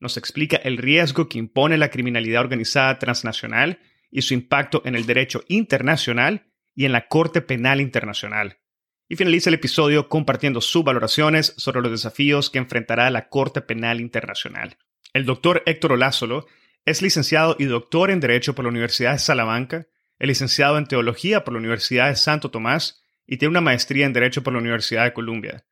nos 0.00 0.16
explica 0.16 0.56
el 0.56 0.78
riesgo 0.78 1.28
que 1.28 1.38
impone 1.38 1.78
la 1.78 1.90
criminalidad 1.90 2.42
organizada 2.42 2.98
transnacional 2.98 3.78
y 4.10 4.22
su 4.22 4.34
impacto 4.34 4.82
en 4.84 4.94
el 4.94 5.06
derecho 5.06 5.42
internacional 5.48 6.46
y 6.74 6.84
en 6.84 6.92
la 6.92 7.08
Corte 7.08 7.40
Penal 7.40 7.80
Internacional. 7.80 8.58
Y 9.08 9.16
finaliza 9.16 9.50
el 9.50 9.54
episodio 9.54 10.08
compartiendo 10.08 10.60
sus 10.60 10.84
valoraciones 10.84 11.54
sobre 11.56 11.80
los 11.80 11.90
desafíos 11.90 12.50
que 12.50 12.58
enfrentará 12.58 13.10
la 13.10 13.28
Corte 13.28 13.60
Penal 13.60 14.00
Internacional. 14.00 14.76
El 15.12 15.24
doctor 15.24 15.62
Héctor 15.66 15.92
Olázolo 15.92 16.46
es 16.84 17.02
licenciado 17.02 17.56
y 17.58 17.64
doctor 17.64 18.10
en 18.10 18.20
Derecho 18.20 18.54
por 18.54 18.64
la 18.64 18.70
Universidad 18.70 19.12
de 19.12 19.18
Salamanca, 19.18 19.86
es 20.18 20.28
licenciado 20.28 20.78
en 20.78 20.86
Teología 20.86 21.44
por 21.44 21.54
la 21.54 21.60
Universidad 21.60 22.08
de 22.08 22.16
Santo 22.16 22.50
Tomás 22.50 23.02
y 23.26 23.38
tiene 23.38 23.50
una 23.50 23.60
maestría 23.60 24.06
en 24.06 24.12
Derecho 24.12 24.42
por 24.42 24.52
la 24.52 24.58
Universidad 24.58 25.04
de 25.04 25.12
Columbia. 25.12 25.64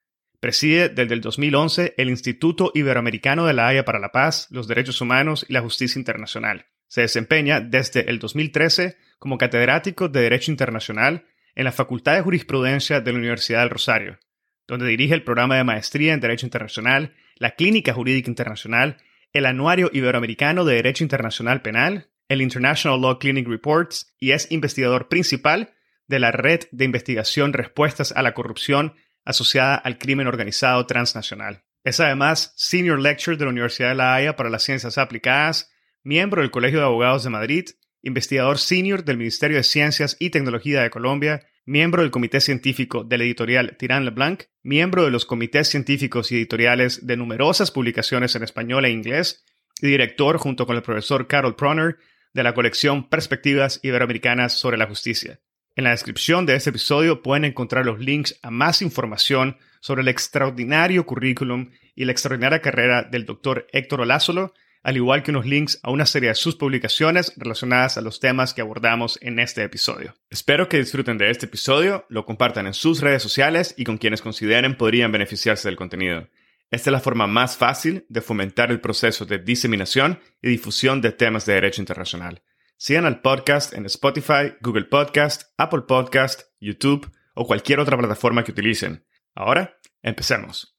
Preside 0.43 0.89
desde 0.89 1.15
el 1.15 1.21
2011 1.21 1.95
el 1.99 2.11
Instituto 2.11 2.73
Iberoamericano 2.75 3.47
de 3.47 3.53
la 3.53 3.69
Haya 3.69 3.85
para 3.85 4.01
la 4.01 4.11
Paz, 4.11 4.49
los 4.51 4.67
Derechos 4.67 5.01
Humanos 5.01 5.47
y 5.49 5.53
la 5.53 5.61
Justicia 5.61 6.01
Internacional. 6.01 6.67
Se 6.89 7.03
desempeña 7.03 7.61
desde 7.61 8.11
el 8.11 8.19
2013 8.19 8.97
como 9.21 9.39
catedrático 9.39 10.09
de 10.09 10.21
Derecho 10.21 10.51
Internacional 10.51 11.27
en 11.55 11.63
la 11.63 11.71
Facultad 11.71 12.17
de 12.17 12.23
Jurisprudencia 12.23 13.01
de 13.01 13.13
la 13.13 13.19
Universidad 13.19 13.61
del 13.61 13.71
Rosario, 13.71 14.19
donde 14.67 14.89
dirige 14.89 15.15
el 15.15 15.23
programa 15.23 15.57
de 15.57 15.63
maestría 15.63 16.13
en 16.13 16.19
Derecho 16.19 16.45
Internacional, 16.45 17.15
la 17.37 17.53
Clínica 17.53 17.93
Jurídica 17.93 18.29
Internacional, 18.29 18.97
el 19.33 19.47
Anuario 19.47 19.91
Iberoamericano 19.93 20.65
de 20.65 20.75
Derecho 20.75 21.05
Internacional 21.05 21.63
Penal, 21.63 22.09
el 22.29 22.43
International 22.43 23.01
Law 23.01 23.21
Clinic 23.21 23.47
Reports 23.47 24.13
y 24.19 24.33
es 24.33 24.51
investigador 24.51 25.07
principal 25.07 25.73
de 26.09 26.19
la 26.19 26.33
Red 26.33 26.63
de 26.73 26.85
Investigación 26.85 27.53
Respuestas 27.53 28.11
a 28.11 28.23
la 28.23 28.35
Corrupción 28.35 28.95
asociada 29.25 29.77
al 29.77 29.99
crimen 29.99 30.27
organizado 30.27 30.87
transnacional. 30.87 31.65
Es 31.85 32.01
además 32.01 32.53
Senior 32.57 33.01
Lecturer 33.01 33.39
de 33.39 33.45
la 33.45 33.51
Universidad 33.51 33.91
de 33.91 33.95
La 33.97 34.15
Haya 34.15 34.37
para 34.37 34.51
las 34.51 34.63
Ciencias 34.63 34.99
Aplicadas, 34.99 35.71
miembro 36.03 36.43
del 36.43 36.51
Colegio 36.51 36.79
de 36.79 36.85
Abogados 36.85 37.25
de 37.25 37.31
Madrid, 37.31 37.65
investigador 38.03 38.59
senior 38.59 39.05
del 39.05 39.19
Ministerio 39.19 39.57
de 39.57 39.63
Ciencias 39.63 40.17
y 40.19 40.31
Tecnología 40.31 40.83
de 40.83 40.91
Colombia, 40.91 41.47
miembro 41.65 42.03
del 42.03 42.11
Comité 42.11 42.41
Científico 42.41 43.05
de 43.05 43.19
la 43.19 43.25
editorial 43.25 43.77
Tirán 43.79 44.05
Leblanc, 44.05 44.45
miembro 44.63 45.05
de 45.05 45.11
los 45.11 45.27
comités 45.27 45.69
científicos 45.69 46.33
y 46.33 46.37
editoriales 46.37 47.07
de 47.07 47.17
numerosas 47.17 47.71
publicaciones 47.71 48.35
en 48.35 48.43
español 48.43 48.85
e 48.85 48.91
inglés, 48.91 49.45
y 49.81 49.89
director, 49.89 50.39
junto 50.39 50.67
con 50.67 50.77
el 50.77 50.83
profesor 50.83 51.27
Carol 51.27 51.57
Proner, 51.57 51.99
de 52.35 52.43
la 52.43 52.55
colección 52.55 53.09
Perspectivas 53.09 53.81
Iberoamericanas 53.83 54.53
sobre 54.53 54.77
la 54.77 54.87
Justicia. 54.87 55.41
En 55.75 55.85
la 55.85 55.91
descripción 55.91 56.45
de 56.45 56.55
este 56.55 56.69
episodio 56.69 57.23
pueden 57.23 57.47
encontrar 57.47 57.87
los 57.87 57.99
links 57.99 58.39
a 58.43 58.51
más 58.51 58.83
información 58.83 59.57
sobre 59.81 60.03
el 60.03 60.09
extraordinario 60.09 61.07
currículum 61.07 61.71
y 61.95 62.05
la 62.05 62.13
extraordinaria 62.13 62.61
carrera 62.61 63.05
del 63.05 63.25
doctor 63.25 63.67
Héctor 63.73 64.03
Olázolo, 64.03 64.53
al 64.83 64.99
igual 64.99 65.23
que 65.23 65.31
unos 65.31 65.47
links 65.47 65.81
a 65.83 65.91
una 65.91 66.05
serie 66.05 66.29
de 66.29 66.35
sus 66.35 66.57
publicaciones 66.57 67.33
relacionadas 67.39 67.97
a 67.97 68.03
los 68.03 68.21
temas 68.21 68.53
que 68.53 68.61
abordamos 68.61 69.19
en 69.23 69.39
este 69.39 69.63
episodio. 69.63 70.15
Espero 70.29 70.69
que 70.69 70.77
disfruten 70.77 71.17
de 71.17 71.31
este 71.31 71.47
episodio, 71.47 72.05
lo 72.11 72.27
compartan 72.27 72.67
en 72.67 72.75
sus 72.75 73.01
redes 73.01 73.23
sociales 73.23 73.75
y 73.79 73.85
con 73.85 73.97
quienes 73.97 74.21
consideren 74.21 74.77
podrían 74.77 75.11
beneficiarse 75.11 75.69
del 75.69 75.77
contenido. 75.77 76.29
Esta 76.71 76.91
es 76.91 76.93
la 76.93 77.01
forma 77.01 77.27
más 77.27 77.57
fácil 77.57 78.05
de 78.11 78.21
fomentar 78.21 78.71
el 78.71 78.81
proceso 78.81 79.25
de 79.25 79.39
diseminación 79.39 80.21
y 80.43 80.49
difusión 80.49 81.01
de 81.01 81.13
temas 81.13 81.47
de 81.47 81.55
derecho 81.55 81.81
internacional. 81.81 82.43
Sigan 82.85 83.07
al 83.07 83.21
podcast 83.21 83.75
en 83.75 83.87
Spotify, 83.87 84.55
Google 84.61 84.87
Podcast, 84.87 85.53
Apple 85.57 85.83
Podcast, 85.87 86.49
YouTube 86.61 87.09
o 87.35 87.47
cualquier 87.47 87.79
otra 87.79 87.97
plataforma 87.97 88.43
que 88.43 88.51
utilicen. 88.51 89.07
Ahora, 89.37 89.79
empecemos. 90.03 90.75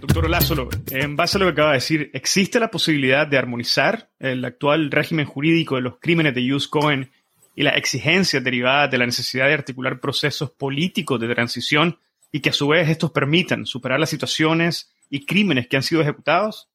Doctor 0.00 0.30
Lázaro, 0.30 0.68
en 0.88 1.16
base 1.16 1.36
a 1.36 1.40
lo 1.40 1.46
que 1.46 1.50
acaba 1.50 1.70
de 1.70 1.78
decir, 1.78 2.10
¿existe 2.14 2.60
la 2.60 2.70
posibilidad 2.70 3.26
de 3.26 3.38
armonizar 3.38 4.08
el 4.20 4.44
actual 4.44 4.92
régimen 4.92 5.26
jurídico 5.26 5.74
de 5.74 5.80
los 5.80 5.98
crímenes 5.98 6.36
de 6.36 6.42
Hughes 6.42 6.68
Cohen 6.68 7.10
y 7.56 7.64
las 7.64 7.76
exigencias 7.76 8.44
derivadas 8.44 8.88
de 8.88 8.98
la 8.98 9.06
necesidad 9.06 9.48
de 9.48 9.54
articular 9.54 9.98
procesos 9.98 10.52
políticos 10.52 11.18
de 11.18 11.34
transición 11.34 11.98
y 12.30 12.38
que 12.38 12.50
a 12.50 12.52
su 12.52 12.68
vez 12.68 12.88
estos 12.88 13.10
permitan 13.10 13.66
superar 13.66 13.98
las 13.98 14.10
situaciones 14.10 14.94
y 15.10 15.26
crímenes 15.26 15.66
que 15.66 15.76
han 15.76 15.82
sido 15.82 16.02
ejecutados? 16.02 16.68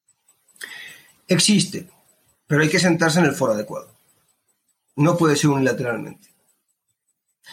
Existe, 1.28 1.88
pero 2.46 2.62
hay 2.62 2.68
que 2.68 2.78
sentarse 2.78 3.18
en 3.18 3.24
el 3.26 3.34
foro 3.34 3.52
adecuado. 3.52 3.92
No 4.96 5.16
puede 5.16 5.36
ser 5.36 5.50
unilateralmente. 5.50 6.34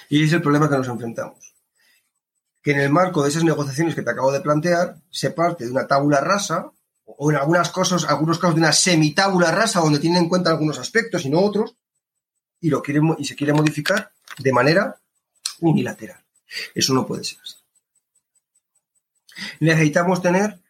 Y 0.10 0.24
es 0.24 0.34
el 0.34 0.42
problema 0.42 0.70
que 0.70 0.78
nos 0.78 0.88
enfrentamos. 0.88 1.54
Que 2.62 2.72
en 2.72 2.80
el 2.80 2.90
marco 2.90 3.24
de 3.24 3.30
esas 3.30 3.44
negociaciones 3.44 3.96
que 3.96 4.02
te 4.02 4.12
acabo 4.12 4.32
de 4.32 4.42
plantear, 4.42 4.98
se 5.10 5.32
parte 5.32 5.66
de 5.66 5.72
una 5.72 5.88
tabula 5.88 6.22
rasa, 6.22 6.72
o 7.06 7.32
en 7.32 7.38
algunas 7.38 7.70
cosas, 7.70 8.06
algunos 8.06 8.40
casos 8.40 8.56
de 8.56 8.62
una 8.62 8.72
semitábula 8.72 9.52
rasa, 9.52 9.82
donde 9.82 10.00
tienen 10.00 10.24
en 10.24 10.30
cuenta 10.30 10.52
algunos 10.52 10.80
aspectos 10.80 11.26
y 11.26 11.30
no 11.30 11.42
otros, 11.42 11.76
y, 12.62 12.70
lo 12.70 12.82
quiere, 12.82 13.02
y 13.18 13.26
se 13.26 13.36
quiere 13.36 13.54
modificar 13.54 14.12
de 14.38 14.54
manera 14.54 14.98
unilateral. 15.60 16.24
Eso 16.74 16.94
no 16.94 17.06
puede 17.06 17.24
ser 17.24 17.40
así. 17.44 17.56
Necesitamos 19.60 20.22
tener 20.22 20.63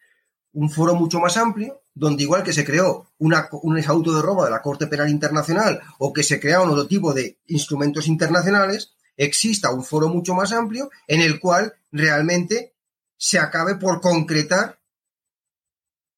un 0.54 0.70
foro 0.70 0.96
mucho 0.96 1.20
más 1.20 1.38
amplio, 1.38 1.82
donde 1.94 2.24
igual 2.24 2.44
que 2.44 2.54
se 2.54 2.66
creó 2.66 3.12
un 3.18 3.34
auto 3.34 4.14
de 4.16 4.22
robo 4.22 4.46
de 4.46 4.52
la 4.52 4.62
Corte 4.62 4.88
Penal 4.88 5.10
Internacional 5.10 5.82
o 6.00 6.14
que 6.14 6.24
se 6.24 6.40
crearon 6.40 6.70
otro 6.70 6.88
tipo 6.88 7.14
de 7.14 7.40
instrumentos 7.48 8.08
internacionales, 8.08 8.94
exista 9.18 9.72
un 9.72 9.84
foro 9.84 10.10
mucho 10.10 10.34
más 10.34 10.52
amplio 10.52 10.90
en 11.08 11.22
el 11.22 11.40
cual 11.40 11.74
realmente 11.92 12.76
se 13.18 13.40
acabe 13.40 13.76
por 13.76 14.02
concretar 14.02 14.80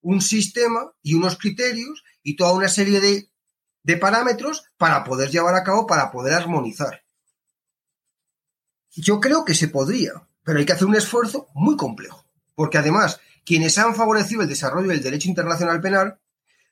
un 0.02 0.22
sistema 0.22 0.92
y 1.02 1.16
unos 1.16 1.38
criterios 1.38 2.04
y 2.24 2.36
toda 2.36 2.54
una 2.54 2.70
serie 2.70 3.00
de, 3.02 3.30
de 3.84 3.98
parámetros 3.98 4.64
para 4.78 5.04
poder 5.04 5.30
llevar 5.30 5.56
a 5.56 5.64
cabo, 5.64 5.88
para 5.88 6.12
poder 6.12 6.34
armonizar. 6.34 7.04
Yo 8.92 9.20
creo 9.20 9.44
que 9.44 9.56
se 9.56 9.68
podría, 9.68 10.28
pero 10.44 10.60
hay 10.60 10.66
que 10.66 10.74
hacer 10.74 10.88
un 10.88 10.96
esfuerzo 10.96 11.50
muy 11.54 11.76
complejo, 11.76 12.25
porque 12.56 12.78
además 12.78 13.20
quienes 13.46 13.78
han 13.78 13.96
favorecido 13.96 14.42
el 14.42 14.50
desarrollo 14.50 14.90
del 14.90 15.04
derecho 15.04 15.30
internacional 15.30 15.80
penal, 15.80 16.18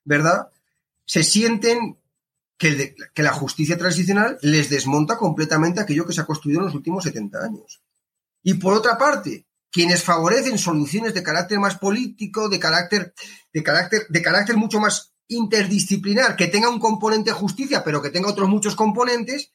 ¿verdad? 0.04 0.48
Se 1.06 1.24
sienten 1.24 1.98
que, 2.58 2.96
la 3.16 3.34
justicia 3.34 3.78
transicional 3.78 4.38
les 4.42 4.70
desmonta 4.70 5.18
completamente 5.18 5.82
aquello 5.82 6.06
que 6.06 6.14
se 6.14 6.22
ha 6.22 6.26
construido 6.26 6.60
en 6.60 6.66
los 6.66 6.76
últimos 6.76 7.04
70 7.04 7.40
años. 7.44 7.82
Y 8.42 8.56
por 8.56 8.74
otra 8.74 8.98
parte, 8.98 9.46
quienes 9.72 10.04
favorecen 10.04 10.58
soluciones 10.58 11.14
de 11.14 11.24
carácter 11.24 11.60
más 11.60 11.78
político, 11.78 12.50
de 12.50 12.60
carácter, 12.60 13.14
de 13.54 13.64
carácter, 13.64 14.06
de 14.10 14.22
carácter 14.22 14.58
mucho 14.58 14.80
más 14.80 15.14
interdisciplinar, 15.28 16.36
que 16.36 16.48
tenga 16.48 16.70
un 16.70 16.80
componente 16.80 17.32
de 17.32 17.36
justicia, 17.36 17.84
pero 17.84 18.02
que 18.02 18.10
tenga 18.10 18.30
otros 18.30 18.50
muchos 18.50 18.76
componentes, 18.76 19.52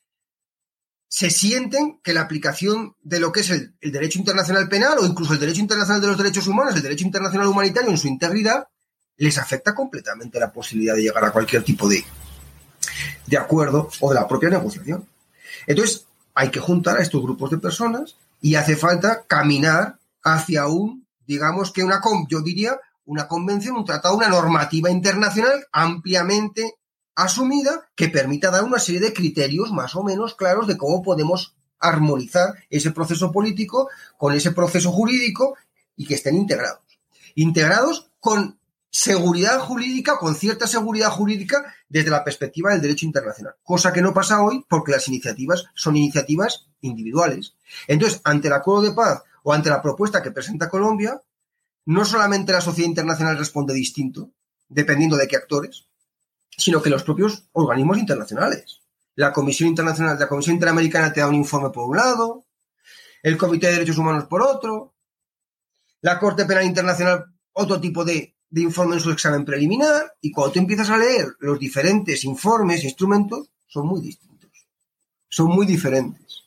se 1.09 1.31
sienten 1.31 2.01
que 2.03 2.13
la 2.13 2.21
aplicación 2.21 2.95
de 3.03 3.19
lo 3.19 3.33
que 3.33 3.41
es 3.41 3.51
el, 3.51 3.75
derecho 3.81 4.19
internacional 4.19 4.69
penal 4.69 4.99
o 4.99 5.07
incluso 5.07 5.33
el 5.33 5.41
derecho 5.41 5.61
internacional 5.61 6.03
de 6.03 6.09
los 6.09 6.19
derechos 6.19 6.47
humanos, 6.47 6.77
el 6.77 6.83
derecho 6.83 7.05
internacional 7.05 7.49
humanitario 7.49 7.91
en 7.91 7.99
su 7.99 8.09
integridad, 8.09 8.69
les 9.17 9.39
afecta 9.39 9.75
completamente 9.75 10.39
la 10.39 10.53
posibilidad 10.53 10.95
de 10.95 11.03
llegar 11.03 11.25
a 11.25 11.33
cualquier 11.33 11.65
tipo 11.65 11.89
de, 11.89 12.05
de 13.27 13.39
acuerdo 13.39 13.89
o 14.01 14.11
de 14.11 14.15
la 14.15 14.29
propia 14.29 14.51
negociación. 14.51 15.09
Entonces, 15.67 16.05
hay 16.35 16.51
que 16.51 16.61
juntar 16.61 16.99
a 16.99 17.03
estos 17.03 17.23
grupos 17.23 17.51
de 17.51 17.59
personas 17.59 18.17
y 18.41 18.55
hace 18.55 18.77
falta 18.77 19.25
caminar 19.27 19.99
hacia 20.23 20.67
un, 20.67 21.07
digamos 21.27 21.73
que 21.73 21.83
una, 21.83 22.01
yo 22.29 22.43
diría, 22.43 22.79
una 23.07 23.27
convención, 23.27 23.77
un 23.77 23.85
tratado, 23.85 24.15
una 24.15 24.29
normativa 24.29 24.91
internacional 24.91 25.67
ampliamente 25.73 26.78
asumida 27.19 27.91
que 27.97 28.09
permita 28.09 28.49
dar 28.53 28.63
una 28.63 28.79
serie 28.79 29.01
de 29.01 29.13
criterios 29.13 29.73
más 29.73 29.97
o 29.97 30.05
menos 30.05 30.37
claros 30.37 30.69
de 30.69 30.77
cómo 30.77 31.03
podemos 31.03 31.57
armonizar 31.81 32.55
ese 32.71 32.93
proceso 32.93 33.33
político 33.33 33.89
con 34.17 34.35
ese 34.35 34.53
proceso 34.53 34.93
jurídico 34.93 35.57
y 35.97 36.07
que 36.07 36.15
estén 36.15 36.37
integrados. 36.37 37.01
Integrados 37.35 38.13
con 38.21 38.61
seguridad 38.89 39.59
jurídica, 39.59 40.17
con 40.17 40.37
cierta 40.37 40.69
seguridad 40.69 41.11
jurídica 41.11 41.75
desde 41.89 42.11
la 42.11 42.23
perspectiva 42.23 42.71
del 42.71 42.83
derecho 42.83 43.05
internacional, 43.05 43.57
cosa 43.65 43.93
que 43.93 44.01
no 44.01 44.15
pasa 44.15 44.41
hoy 44.41 44.65
porque 44.69 44.93
las 44.93 45.09
iniciativas 45.09 45.65
son 45.75 45.97
iniciativas 45.97 46.69
individuales. 46.83 47.57
Entonces, 47.89 48.21
ante 48.23 48.47
el 48.47 48.55
acuerdo 48.55 48.83
de 48.83 48.93
paz 48.93 49.25
o 49.43 49.53
ante 49.53 49.71
la 49.71 49.83
propuesta 49.83 50.23
que 50.23 50.31
presenta 50.31 50.69
Colombia, 50.69 51.21
no 51.85 52.05
solamente 52.05 52.53
la 52.53 52.61
sociedad 52.61 52.89
internacional 52.89 53.37
responde 53.37 53.75
distinto, 53.75 54.31
dependiendo 54.69 55.17
de 55.17 55.27
qué 55.27 55.37
actores, 55.37 55.88
sino 56.59 56.83
que 56.83 56.91
los 56.91 57.05
propios 57.05 57.45
organismos 57.53 57.99
internacionales. 57.99 58.81
La 59.15 59.33
Comisión 59.33 59.69
Internacional, 59.69 60.19
la 60.19 60.29
Comisión 60.29 60.55
Interamericana 60.55 61.13
te 61.13 61.21
da 61.21 61.29
un 61.29 61.35
informe 61.35 61.71
por 61.71 61.89
un 61.89 61.97
lado, 61.97 62.45
el 63.23 63.39
Comité 63.39 63.69
de 63.69 63.75
Derechos 63.75 63.99
Humanos 63.99 64.25
por 64.25 64.43
otro, 64.43 64.95
la 66.03 66.19
Corte 66.19 66.45
Penal 66.45 66.65
Internacional 66.65 67.25
otro 67.53 67.81
tipo 67.81 68.05
de, 68.05 68.37
de 68.51 68.61
informe 68.61 68.97
en 68.97 69.01
su 69.01 69.11
examen 69.11 69.45
preliminar, 69.45 70.15
y 70.21 70.31
cuando 70.31 70.53
tú 70.53 70.59
empiezas 70.59 70.91
a 70.91 70.99
leer 70.99 71.29
los 71.41 71.59
diferentes 71.59 72.25
informes 72.25 72.85
instrumentos, 72.85 73.51
son 73.67 73.87
muy 73.87 74.01
distintos, 74.01 74.51
son 75.29 75.49
muy 75.49 75.67
diferentes. 75.67 76.45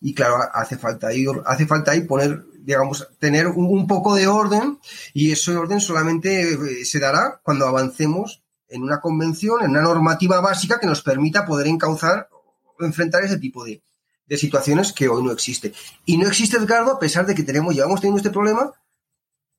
Y 0.00 0.14
claro, 0.14 0.38
hace 0.54 0.78
falta 0.78 1.08
ahí, 1.08 1.26
hace 1.44 1.66
falta 1.66 1.92
ahí 1.92 2.02
poner 2.02 2.42
digamos, 2.62 3.08
tener 3.18 3.46
un, 3.46 3.66
un, 3.66 3.86
poco 3.86 4.14
de 4.14 4.26
orden 4.26 4.78
y 5.14 5.32
ese 5.32 5.56
orden 5.56 5.80
solamente 5.80 6.52
eh, 6.52 6.84
se 6.84 7.00
dará 7.00 7.40
cuando 7.42 7.66
avancemos 7.66 8.42
en 8.70 8.82
una 8.82 9.00
convención, 9.00 9.62
en 9.62 9.70
una 9.70 9.82
normativa 9.82 10.40
básica 10.40 10.78
que 10.78 10.86
nos 10.86 11.02
permita 11.02 11.44
poder 11.44 11.66
encauzar 11.66 12.28
o 12.30 12.84
enfrentar 12.84 13.22
ese 13.24 13.38
tipo 13.38 13.64
de, 13.64 13.82
de 14.26 14.36
situaciones 14.36 14.92
que 14.92 15.08
hoy 15.08 15.22
no 15.24 15.32
existe. 15.32 15.74
Y 16.06 16.16
no 16.16 16.26
existe, 16.28 16.56
Edgardo, 16.56 16.92
a 16.92 16.98
pesar 16.98 17.26
de 17.26 17.34
que 17.34 17.42
tenemos, 17.42 17.74
llevamos 17.74 18.00
teniendo 18.00 18.18
este 18.18 18.30
problema 18.30 18.72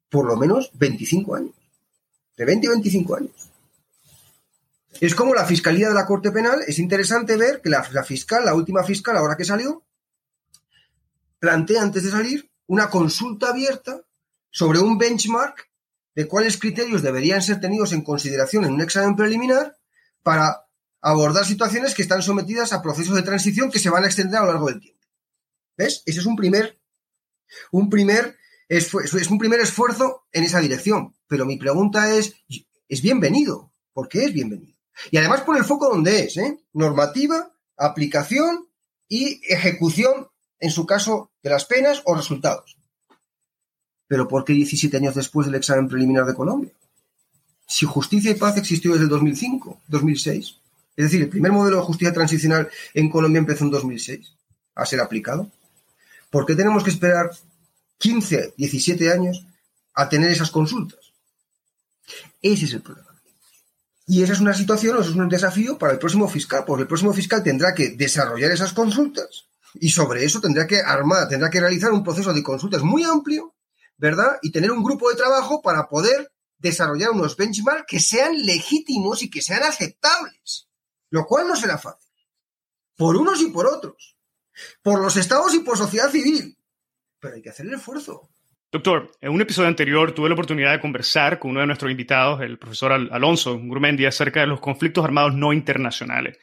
por 0.09 0.25
lo 0.25 0.35
menos 0.37 0.71
25 0.73 1.35
años. 1.35 1.55
De 2.37 2.45
20 2.45 2.67
a 2.67 2.71
25 2.71 3.15
años. 3.15 3.31
Es 4.99 5.15
como 5.15 5.33
la 5.33 5.45
Fiscalía 5.45 5.89
de 5.89 5.93
la 5.93 6.05
Corte 6.05 6.31
Penal, 6.31 6.61
es 6.67 6.79
interesante 6.79 7.35
ver 7.37 7.61
que 7.61 7.69
la, 7.69 7.87
la 7.91 8.03
fiscal, 8.03 8.45
la 8.45 8.53
última 8.53 8.83
fiscal, 8.83 9.17
ahora 9.17 9.35
que 9.35 9.45
salió, 9.45 9.83
plantea 11.39 11.81
antes 11.81 12.03
de 12.03 12.11
salir 12.11 12.51
una 12.67 12.89
consulta 12.89 13.49
abierta 13.49 14.01
sobre 14.51 14.79
un 14.79 14.97
benchmark 14.97 15.70
de 16.15 16.27
cuáles 16.27 16.57
criterios 16.57 17.01
deberían 17.01 17.41
ser 17.41 17.59
tenidos 17.59 17.93
en 17.93 18.03
consideración 18.03 18.65
en 18.65 18.73
un 18.73 18.81
examen 18.81 19.15
preliminar 19.15 19.77
para 20.23 20.65
abordar 21.01 21.45
situaciones 21.45 21.95
que 21.95 22.01
están 22.01 22.21
sometidas 22.21 22.73
a 22.73 22.81
procesos 22.81 23.15
de 23.15 23.23
transición 23.23 23.71
que 23.71 23.79
se 23.79 23.89
van 23.89 24.03
a 24.03 24.07
extender 24.07 24.39
a 24.39 24.45
lo 24.45 24.51
largo 24.51 24.67
del 24.67 24.79
tiempo. 24.79 25.05
¿Ves? 25.77 26.03
Ese 26.05 26.19
es 26.19 26.25
un 26.25 26.35
primer, 26.35 26.79
un 27.71 27.89
primer, 27.89 28.37
es 28.67 28.93
un 28.93 29.37
primer 29.39 29.59
esfuerzo 29.59 30.27
en 30.31 30.43
esa 30.43 30.59
dirección. 30.59 31.15
Pero 31.27 31.45
mi 31.45 31.57
pregunta 31.57 32.13
es, 32.13 32.35
¿es 32.87 33.01
bienvenido? 33.01 33.73
¿Por 33.93 34.07
qué 34.07 34.25
es 34.25 34.33
bienvenido? 34.33 34.77
Y 35.09 35.17
además 35.17 35.41
pone 35.41 35.59
el 35.59 35.65
foco 35.65 35.89
donde 35.89 36.25
es, 36.25 36.37
¿eh? 36.37 36.59
Normativa, 36.73 37.51
aplicación 37.77 38.67
y 39.07 39.41
ejecución 39.51 40.27
en 40.61 40.71
su 40.71 40.85
caso, 40.85 41.31
de 41.41 41.49
las 41.49 41.65
penas 41.65 42.01
o 42.05 42.15
resultados. 42.15 42.77
Pero 44.11 44.27
¿por 44.27 44.43
qué 44.43 44.51
17 44.51 44.97
años 44.97 45.15
después 45.15 45.47
del 45.47 45.55
examen 45.55 45.87
preliminar 45.87 46.25
de 46.25 46.33
Colombia? 46.33 46.69
Si 47.65 47.85
justicia 47.85 48.31
y 48.31 48.33
paz 48.33 48.57
existió 48.57 48.91
desde 48.91 49.05
el 49.05 49.09
2005, 49.09 49.83
2006. 49.87 50.57
Es 50.97 51.05
decir, 51.05 51.21
el 51.21 51.29
primer 51.29 51.53
modelo 51.53 51.77
de 51.77 51.83
justicia 51.83 52.11
transicional 52.11 52.69
en 52.93 53.09
Colombia 53.09 53.39
empezó 53.39 53.63
en 53.63 53.71
2006 53.71 54.33
a 54.75 54.85
ser 54.85 54.99
aplicado. 54.99 55.49
¿Por 56.29 56.45
qué 56.45 56.55
tenemos 56.55 56.83
que 56.83 56.89
esperar 56.89 57.31
15, 57.99 58.55
17 58.57 59.13
años 59.13 59.45
a 59.93 60.09
tener 60.09 60.29
esas 60.29 60.51
consultas? 60.51 60.99
Ese 62.41 62.65
es 62.65 62.73
el 62.73 62.81
problema. 62.81 63.15
Y 64.07 64.23
esa 64.23 64.33
es 64.33 64.41
una 64.41 64.53
situación, 64.53 64.97
eso 64.99 65.11
es 65.11 65.15
un 65.15 65.29
desafío 65.29 65.77
para 65.77 65.93
el 65.93 65.99
próximo 65.99 66.27
fiscal, 66.27 66.65
porque 66.67 66.81
el 66.81 66.87
próximo 66.89 67.13
fiscal 67.13 67.43
tendrá 67.43 67.73
que 67.73 67.91
desarrollar 67.91 68.51
esas 68.51 68.73
consultas 68.73 69.45
y 69.75 69.87
sobre 69.87 70.25
eso 70.25 70.41
tendrá 70.41 70.67
que 70.67 70.81
armar, 70.81 71.29
tendrá 71.29 71.49
que 71.49 71.61
realizar 71.61 71.93
un 71.93 72.03
proceso 72.03 72.33
de 72.33 72.43
consultas 72.43 72.83
muy 72.83 73.05
amplio, 73.05 73.53
¿verdad? 74.01 74.39
Y 74.41 74.51
tener 74.51 74.71
un 74.71 74.83
grupo 74.83 75.09
de 75.11 75.15
trabajo 75.15 75.61
para 75.61 75.87
poder 75.87 76.31
desarrollar 76.57 77.11
unos 77.11 77.37
benchmarks 77.37 77.85
que 77.87 77.99
sean 77.99 78.33
legítimos 78.43 79.21
y 79.21 79.29
que 79.29 79.43
sean 79.43 79.61
aceptables, 79.61 80.67
lo 81.11 81.25
cual 81.25 81.47
no 81.47 81.55
será 81.55 81.77
fácil. 81.77 82.11
Por 82.97 83.15
unos 83.15 83.39
y 83.41 83.51
por 83.51 83.67
otros. 83.67 84.17
Por 84.81 84.99
los 84.99 85.17
estados 85.17 85.53
y 85.53 85.59
por 85.59 85.77
sociedad 85.77 86.09
civil. 86.09 86.57
Pero 87.19 87.35
hay 87.35 87.43
que 87.43 87.49
hacer 87.49 87.67
el 87.67 87.75
esfuerzo. 87.75 88.29
Doctor, 88.71 89.11
en 89.21 89.33
un 89.33 89.41
episodio 89.41 89.67
anterior 89.67 90.13
tuve 90.13 90.29
la 90.29 90.33
oportunidad 90.33 90.71
de 90.71 90.81
conversar 90.81 91.37
con 91.37 91.51
uno 91.51 91.59
de 91.59 91.67
nuestros 91.67 91.91
invitados, 91.91 92.41
el 92.41 92.57
profesor 92.57 92.93
Alonso 92.93 93.59
Grumendi, 93.59 94.05
acerca 94.05 94.39
de 94.39 94.47
los 94.47 94.59
conflictos 94.59 95.05
armados 95.05 95.35
no 95.35 95.53
internacionales. 95.53 96.39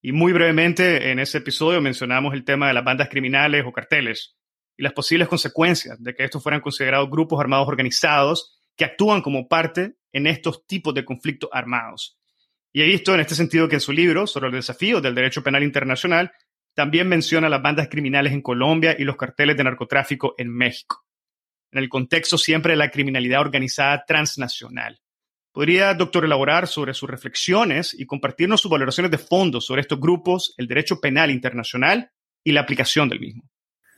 Y 0.00 0.12
muy 0.12 0.32
brevemente, 0.32 1.10
en 1.10 1.18
ese 1.18 1.38
episodio 1.38 1.82
mencionamos 1.82 2.32
el 2.32 2.44
tema 2.44 2.68
de 2.68 2.74
las 2.74 2.84
bandas 2.84 3.10
criminales 3.10 3.64
o 3.66 3.72
carteles 3.72 4.36
y 4.76 4.82
las 4.82 4.92
posibles 4.92 5.28
consecuencias 5.28 6.02
de 6.02 6.14
que 6.14 6.24
estos 6.24 6.42
fueran 6.42 6.60
considerados 6.60 7.10
grupos 7.10 7.40
armados 7.40 7.68
organizados 7.68 8.58
que 8.76 8.84
actúan 8.84 9.22
como 9.22 9.48
parte 9.48 9.96
en 10.12 10.26
estos 10.26 10.66
tipos 10.66 10.94
de 10.94 11.04
conflictos 11.04 11.50
armados. 11.52 12.18
Y 12.72 12.82
he 12.82 12.86
visto 12.86 13.14
en 13.14 13.20
este 13.20 13.34
sentido 13.34 13.68
que 13.68 13.76
en 13.76 13.80
su 13.80 13.92
libro 13.92 14.26
sobre 14.26 14.48
el 14.48 14.52
desafío 14.52 15.00
del 15.00 15.14
derecho 15.14 15.42
penal 15.42 15.62
internacional 15.62 16.32
también 16.74 17.08
menciona 17.08 17.48
las 17.48 17.62
bandas 17.62 17.88
criminales 17.88 18.34
en 18.34 18.42
Colombia 18.42 18.94
y 18.98 19.04
los 19.04 19.16
carteles 19.16 19.56
de 19.56 19.64
narcotráfico 19.64 20.34
en 20.36 20.50
México, 20.50 21.06
en 21.72 21.78
el 21.78 21.88
contexto 21.88 22.36
siempre 22.36 22.74
de 22.74 22.76
la 22.76 22.90
criminalidad 22.90 23.40
organizada 23.40 24.04
transnacional. 24.06 25.00
¿Podría, 25.52 25.94
doctor, 25.94 26.26
elaborar 26.26 26.66
sobre 26.66 26.92
sus 26.92 27.08
reflexiones 27.08 27.98
y 27.98 28.04
compartirnos 28.04 28.60
sus 28.60 28.70
valoraciones 28.70 29.10
de 29.10 29.16
fondo 29.16 29.62
sobre 29.62 29.80
estos 29.80 29.98
grupos, 29.98 30.52
el 30.58 30.66
derecho 30.66 31.00
penal 31.00 31.30
internacional 31.30 32.10
y 32.44 32.52
la 32.52 32.60
aplicación 32.60 33.08
del 33.08 33.20
mismo? 33.20 33.48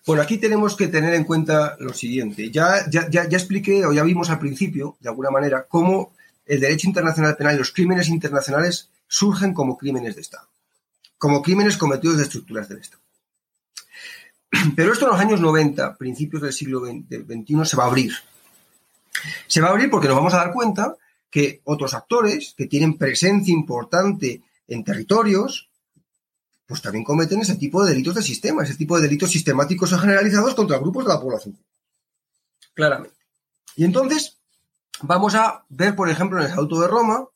Bueno, 0.09 0.23
aquí 0.23 0.39
tenemos 0.39 0.75
que 0.75 0.89
tener 0.89 1.13
en 1.13 1.25
cuenta 1.25 1.77
lo 1.81 1.93
siguiente. 1.93 2.51
Ya, 2.51 2.89
ya, 2.89 3.11
ya, 3.11 3.25
expliqué 3.25 3.85
o 3.85 3.93
ya 3.93 4.03
vimos 4.03 4.31
al 4.31 4.39
principio, 4.39 4.97
de 5.01 5.11
alguna 5.11 5.29
manera, 5.31 5.67
cómo 5.69 6.15
el 6.47 6.61
derecho 6.61 6.89
internacional 6.89 7.37
penal 7.37 7.57
y 7.57 7.59
los 7.59 7.73
crímenes 7.73 8.09
internacionales 8.09 8.89
surgen 9.07 9.53
como 9.53 9.77
crímenes 9.77 10.15
de 10.15 10.23
Estado, 10.23 10.49
como 11.19 11.43
crímenes 11.43 11.77
cometidos 11.77 12.17
de 12.17 12.23
estructuras 12.23 12.71
del 12.71 12.79
Estado. 12.79 13.03
Pero 14.77 14.95
esto 14.95 15.05
en 15.05 15.11
los 15.11 15.21
años 15.21 15.43
90, 15.43 15.99
principios 15.99 16.41
del 16.41 16.55
siglo 16.55 16.87
XXI, 16.87 17.67
se 17.67 17.77
va 17.77 17.85
a 17.85 17.89
abrir. 17.89 18.15
Se 19.47 19.61
va 19.61 19.69
a 19.69 19.73
abrir 19.73 19.91
porque 19.91 20.09
nos 20.09 20.17
vamos 20.17 20.33
a 20.33 20.39
dar 20.39 20.55
cuenta 20.55 20.97
que 21.29 21.61
otros 21.65 21.93
actores 21.93 22.55
que 22.57 22.67
tienen 22.67 22.97
presencia 22.97 23.53
importante 23.53 24.41
en 24.69 24.85
territorios, 24.85 25.68
pues 26.69 26.83
también 26.83 27.03
cometen 27.03 27.41
ese 27.41 27.57
tipo 27.57 27.83
de 27.83 27.93
delitos 27.93 28.15
de 28.15 28.23
sistema, 28.23 28.63
ese 28.63 28.77
tipo 28.77 28.97
de 28.97 29.03
delitos 29.03 29.31
sistemáticos 29.31 29.91
o 29.95 29.99
generalizados 29.99 30.55
contra 30.55 30.77
grupos 30.77 31.07
de 31.07 31.15
la 31.15 31.19
población. 31.19 31.59
Claramente. 32.75 33.17
Y 33.75 33.85
entonces, 33.85 34.39
vamos 35.01 35.35
a 35.35 35.65
ver, 35.71 35.97
por 35.97 36.11
ejemplo, 36.11 36.37
en 36.37 36.45
el 36.45 36.51
Estatuto 36.51 36.83
de 36.83 36.89
Roma, 36.89 37.27